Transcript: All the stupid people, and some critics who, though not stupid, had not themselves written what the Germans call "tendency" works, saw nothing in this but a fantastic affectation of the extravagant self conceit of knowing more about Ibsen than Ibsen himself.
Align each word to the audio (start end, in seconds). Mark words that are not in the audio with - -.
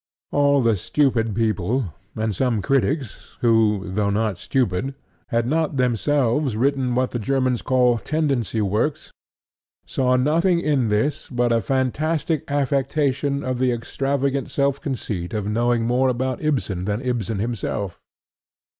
All 0.31 0.63
the 0.63 0.75
stupid 0.75 1.35
people, 1.35 1.93
and 2.15 2.35
some 2.35 2.63
critics 2.63 3.37
who, 3.41 3.83
though 3.85 4.09
not 4.09 4.39
stupid, 4.39 4.95
had 5.27 5.45
not 5.45 5.77
themselves 5.77 6.57
written 6.57 6.95
what 6.95 7.11
the 7.11 7.19
Germans 7.19 7.61
call 7.61 7.99
"tendency" 7.99 8.61
works, 8.61 9.11
saw 9.85 10.15
nothing 10.15 10.59
in 10.59 10.87
this 10.89 11.29
but 11.29 11.51
a 11.51 11.61
fantastic 11.61 12.43
affectation 12.49 13.43
of 13.43 13.59
the 13.59 13.71
extravagant 13.71 14.49
self 14.49 14.81
conceit 14.81 15.35
of 15.35 15.45
knowing 15.45 15.85
more 15.85 16.09
about 16.09 16.41
Ibsen 16.41 16.85
than 16.85 17.03
Ibsen 17.03 17.37
himself. 17.37 18.01